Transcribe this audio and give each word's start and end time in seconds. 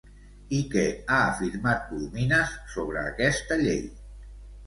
I 0.59 0.59
què 0.69 0.85
ha 0.93 1.17
afirmat 1.33 1.83
Corominas 1.91 2.55
sobre 2.77 3.03
aquesta 3.13 3.59
llei? 3.67 3.85